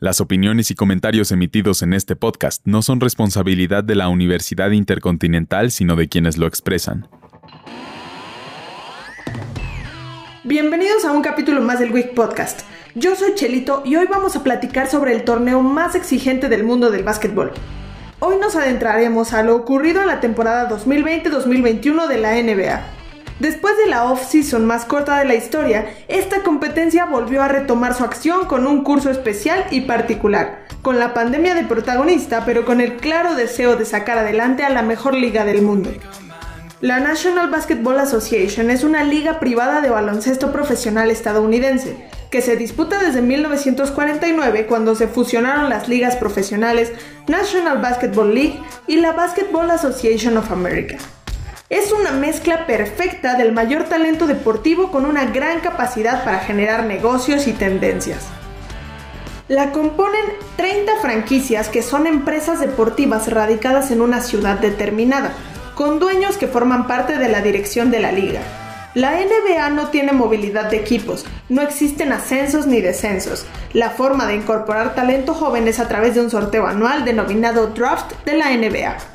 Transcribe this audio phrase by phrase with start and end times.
[0.00, 5.70] Las opiniones y comentarios emitidos en este podcast no son responsabilidad de la Universidad Intercontinental,
[5.70, 7.06] sino de quienes lo expresan.
[10.42, 12.62] Bienvenidos a un capítulo más del Week Podcast.
[12.96, 16.90] Yo soy Chelito y hoy vamos a platicar sobre el torneo más exigente del mundo
[16.90, 17.52] del básquetbol.
[18.18, 22.93] Hoy nos adentraremos a lo ocurrido en la temporada 2020-2021 de la NBA.
[23.40, 28.04] Después de la off-season más corta de la historia, esta competencia volvió a retomar su
[28.04, 32.96] acción con un curso especial y particular, con la pandemia de protagonista, pero con el
[32.96, 35.90] claro deseo de sacar adelante a la mejor liga del mundo.
[36.80, 41.96] La National Basketball Association es una liga privada de baloncesto profesional estadounidense,
[42.30, 46.92] que se disputa desde 1949 cuando se fusionaron las ligas profesionales
[47.26, 50.98] National Basketball League y la Basketball Association of America.
[51.74, 57.48] Es una mezcla perfecta del mayor talento deportivo con una gran capacidad para generar negocios
[57.48, 58.28] y tendencias.
[59.48, 60.22] La componen
[60.56, 65.32] 30 franquicias que son empresas deportivas radicadas en una ciudad determinada,
[65.74, 68.42] con dueños que forman parte de la dirección de la liga.
[68.94, 73.46] La NBA no tiene movilidad de equipos, no existen ascensos ni descensos.
[73.72, 78.12] La forma de incorporar talento joven es a través de un sorteo anual denominado Draft
[78.24, 79.13] de la NBA.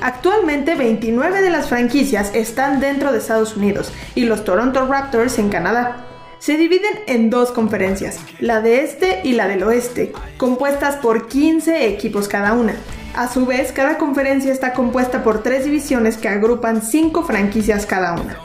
[0.00, 5.48] Actualmente 29 de las franquicias están dentro de Estados Unidos y los Toronto Raptors en
[5.48, 6.04] Canadá.
[6.38, 11.88] Se dividen en dos conferencias, la de este y la del oeste, compuestas por 15
[11.88, 12.76] equipos cada una.
[13.16, 18.12] A su vez, cada conferencia está compuesta por tres divisiones que agrupan 5 franquicias cada
[18.12, 18.38] una.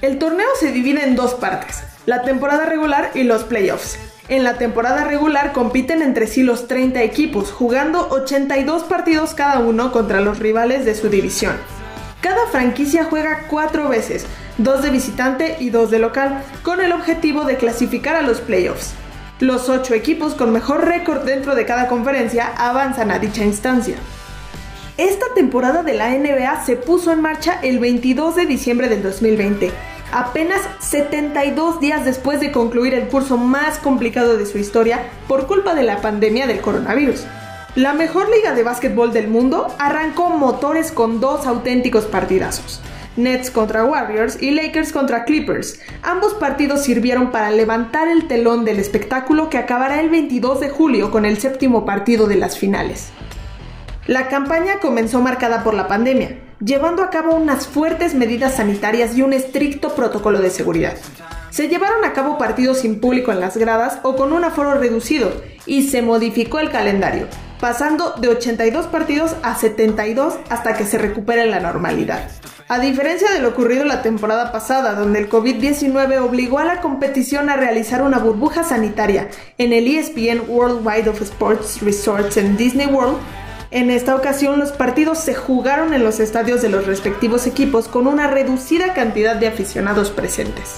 [0.00, 3.98] El torneo se divide en dos partes, la temporada regular y los playoffs.
[4.28, 9.92] En la temporada regular compiten entre sí los 30 equipos, jugando 82 partidos cada uno
[9.92, 11.56] contra los rivales de su división.
[12.22, 14.24] Cada franquicia juega cuatro veces,
[14.56, 18.94] dos de visitante y dos de local, con el objetivo de clasificar a los playoffs.
[19.40, 23.96] Los ocho equipos con mejor récord dentro de cada conferencia avanzan a dicha instancia.
[24.96, 29.93] Esta temporada de la NBA se puso en marcha el 22 de diciembre del 2020
[30.14, 35.74] apenas 72 días después de concluir el curso más complicado de su historia por culpa
[35.74, 37.26] de la pandemia del coronavirus.
[37.74, 42.80] La mejor liga de básquetbol del mundo arrancó motores con dos auténticos partidazos.
[43.16, 45.80] Nets contra Warriors y Lakers contra Clippers.
[46.02, 51.10] Ambos partidos sirvieron para levantar el telón del espectáculo que acabará el 22 de julio
[51.10, 53.10] con el séptimo partido de las finales.
[54.06, 59.22] La campaña comenzó marcada por la pandemia, llevando a cabo unas fuertes medidas sanitarias y
[59.22, 60.94] un estricto protocolo de seguridad.
[61.50, 65.30] Se llevaron a cabo partidos sin público en las gradas o con un aforo reducido
[65.66, 67.28] y se modificó el calendario,
[67.60, 72.28] pasando de 82 partidos a 72 hasta que se recupere la normalidad.
[72.66, 77.50] A diferencia de lo ocurrido la temporada pasada, donde el COVID-19 obligó a la competición
[77.50, 79.28] a realizar una burbuja sanitaria
[79.58, 83.18] en el ESPN Worldwide of Sports Resorts en Disney World,
[83.74, 88.06] en esta ocasión los partidos se jugaron en los estadios de los respectivos equipos con
[88.06, 90.76] una reducida cantidad de aficionados presentes.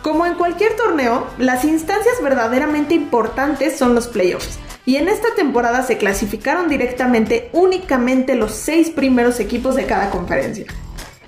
[0.00, 5.82] Como en cualquier torneo, las instancias verdaderamente importantes son los playoffs, y en esta temporada
[5.82, 10.66] se clasificaron directamente únicamente los seis primeros equipos de cada conferencia.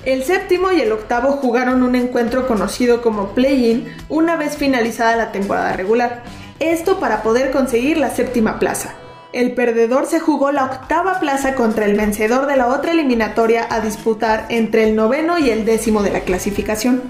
[0.04, 5.32] El séptimo y el octavo jugaron un encuentro conocido como play-in una vez finalizada la
[5.32, 6.22] temporada regular,
[6.60, 8.94] esto para poder conseguir la séptima plaza.
[9.32, 13.80] El perdedor se jugó la octava plaza contra el vencedor de la otra eliminatoria a
[13.80, 17.02] disputar entre el noveno y el décimo de la clasificación.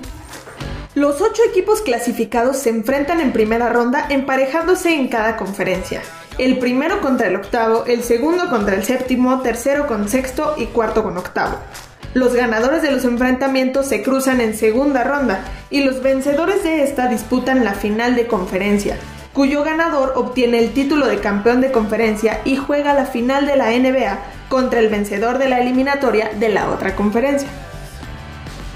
[0.94, 6.02] Los ocho equipos clasificados se enfrentan en primera ronda emparejándose en cada conferencia.
[6.36, 11.02] El primero contra el octavo, el segundo contra el séptimo, tercero con sexto y cuarto
[11.02, 11.56] con octavo.
[12.12, 17.06] Los ganadores de los enfrentamientos se cruzan en segunda ronda y los vencedores de esta
[17.06, 18.98] disputan la final de conferencia,
[19.40, 23.70] cuyo ganador obtiene el título de campeón de conferencia y juega la final de la
[23.70, 24.18] NBA
[24.50, 27.48] contra el vencedor de la eliminatoria de la otra conferencia.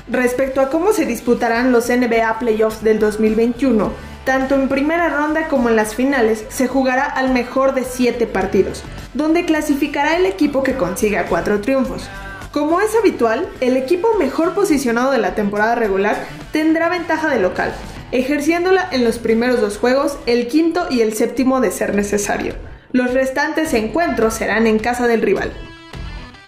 [0.08, 3.92] Respecto a cómo se disputarán los NBA Playoffs del 2021,
[4.24, 8.84] tanto en primera ronda como en las finales se jugará al mejor de 7 partidos,
[9.12, 12.08] donde clasificará el equipo que consiga 4 triunfos.
[12.52, 16.16] Como es habitual, el equipo mejor posicionado de la temporada regular
[16.52, 17.74] tendrá ventaja de local,
[18.12, 22.54] ejerciéndola en los primeros dos juegos, el quinto y el séptimo de ser necesario.
[22.92, 25.52] Los restantes encuentros serán en casa del rival.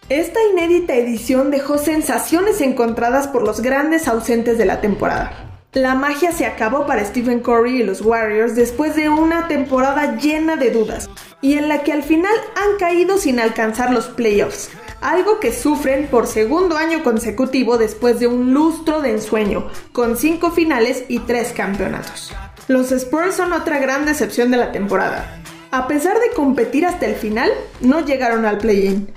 [0.08, 5.46] Esta inédita edición dejó sensaciones encontradas por los grandes ausentes de la temporada.
[5.72, 10.56] La magia se acabó para Stephen Curry y los Warriors después de una temporada llena
[10.56, 11.10] de dudas,
[11.42, 14.70] y en la que al final han caído sin alcanzar los playoffs,
[15.00, 20.50] algo que sufren por segundo año consecutivo después de un lustro de ensueño, con cinco
[20.50, 22.32] finales y tres campeonatos.
[22.68, 25.40] Los Spurs son otra gran decepción de la temporada.
[25.70, 27.50] A pesar de competir hasta el final,
[27.80, 29.08] no llegaron al play-in.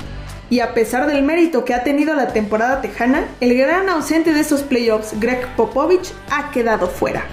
[0.50, 4.40] Y a pesar del mérito que ha tenido la temporada tejana, el gran ausente de
[4.40, 7.24] estos playoffs, Greg Popovich, ha quedado fuera.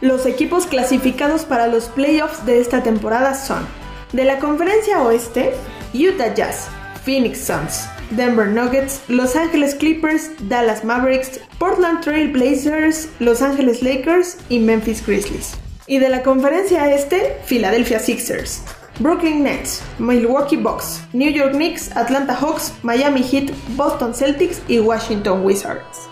[0.00, 3.66] Los equipos clasificados para los playoffs de esta temporada son
[4.12, 5.54] de la conferencia oeste,
[5.94, 6.68] Utah Jazz,
[7.04, 14.38] Phoenix Suns, Denver Nuggets, Los Angeles Clippers, Dallas Mavericks, Portland Trail Blazers, Los Angeles Lakers
[14.48, 15.54] y Memphis Grizzlies.
[15.86, 18.62] Y de la conferencia este, Philadelphia Sixers,
[19.00, 25.44] Brooklyn Nets, Milwaukee Bucks, New York Knicks, Atlanta Hawks, Miami Heat, Boston Celtics y Washington
[25.44, 26.08] Wizards.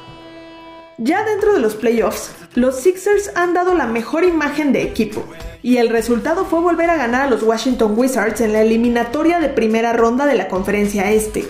[0.98, 5.24] Ya dentro de los playoffs, los Sixers han dado la mejor imagen de equipo,
[5.62, 9.48] y el resultado fue volver a ganar a los Washington Wizards en la eliminatoria de
[9.48, 11.44] primera ronda de la conferencia este.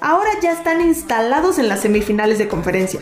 [0.00, 3.00] Ahora ya están instalados en las semifinales de conferencia.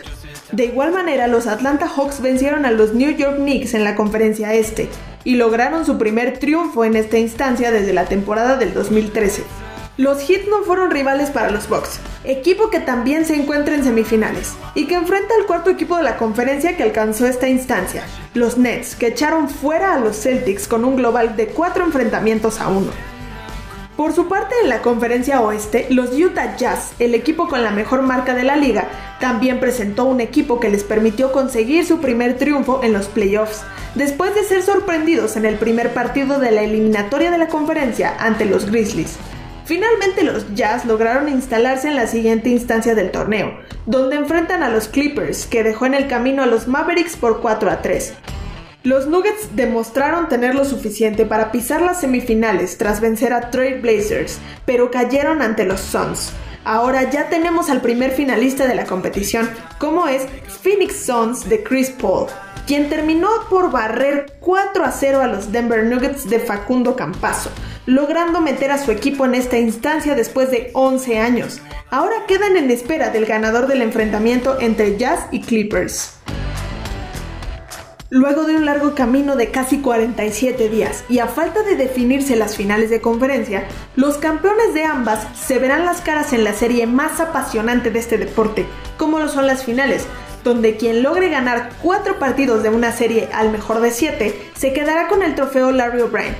[0.52, 4.54] De igual manera, los Atlanta Hawks vencieron a los New York Knicks en la conferencia
[4.54, 4.88] este,
[5.24, 9.42] y lograron su primer triunfo en esta instancia desde la temporada del 2013.
[9.96, 14.54] Los Heat no fueron rivales para los Bucks, equipo que también se encuentra en semifinales
[14.74, 18.04] y que enfrenta al cuarto equipo de la conferencia que alcanzó esta instancia,
[18.34, 22.70] los Nets, que echaron fuera a los Celtics con un global de 4 enfrentamientos a
[22.70, 22.90] 1.
[23.96, 28.02] Por su parte, en la conferencia oeste, los Utah Jazz, el equipo con la mejor
[28.02, 28.88] marca de la liga,
[29.20, 33.62] también presentó un equipo que les permitió conseguir su primer triunfo en los playoffs,
[33.94, 38.44] después de ser sorprendidos en el primer partido de la eliminatoria de la conferencia ante
[38.44, 39.18] los Grizzlies.
[39.64, 44.88] Finalmente los Jazz lograron instalarse en la siguiente instancia del torneo, donde enfrentan a los
[44.88, 48.12] Clippers, que dejó en el camino a los Mavericks por 4 a 3.
[48.82, 54.38] Los Nuggets demostraron tener lo suficiente para pisar las semifinales tras vencer a Trail Blazers,
[54.66, 56.32] pero cayeron ante los Suns.
[56.66, 60.26] Ahora ya tenemos al primer finalista de la competición, como es
[60.62, 62.26] Phoenix Suns de Chris Paul,
[62.66, 67.50] quien terminó por barrer 4 a 0 a los Denver Nuggets de Facundo Campazo,
[67.86, 71.60] logrando meter a su equipo en esta instancia después de 11 años.
[71.90, 76.18] Ahora quedan en espera del ganador del enfrentamiento entre Jazz y Clippers.
[78.10, 82.56] Luego de un largo camino de casi 47 días y a falta de definirse las
[82.56, 83.66] finales de conferencia,
[83.96, 88.16] los campeones de ambas se verán las caras en la serie más apasionante de este
[88.16, 88.66] deporte,
[88.98, 90.06] como lo son las finales,
[90.44, 95.08] donde quien logre ganar 4 partidos de una serie al mejor de 7 se quedará
[95.08, 96.36] con el trofeo Larry O'Brien,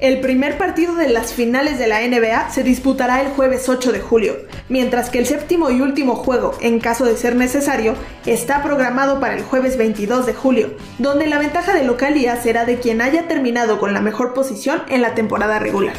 [0.00, 4.00] el primer partido de las finales de la NBA se disputará el jueves 8 de
[4.00, 4.36] julio,
[4.68, 7.94] mientras que el séptimo y último juego, en caso de ser necesario,
[8.26, 12.80] está programado para el jueves 22 de julio, donde la ventaja de localía será de
[12.80, 15.94] quien haya terminado con la mejor posición en la temporada regular.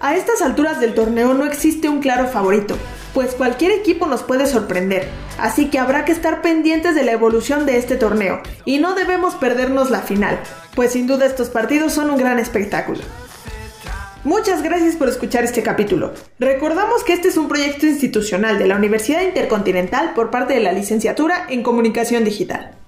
[0.00, 2.78] A estas alturas del torneo no existe un claro favorito,
[3.14, 7.66] pues cualquier equipo nos puede sorprender, así que habrá que estar pendientes de la evolución
[7.66, 10.38] de este torneo, y no debemos perdernos la final,
[10.74, 13.00] pues sin duda estos partidos son un gran espectáculo.
[14.24, 16.12] Muchas gracias por escuchar este capítulo.
[16.38, 20.72] Recordamos que este es un proyecto institucional de la Universidad Intercontinental por parte de la
[20.72, 22.81] Licenciatura en Comunicación Digital.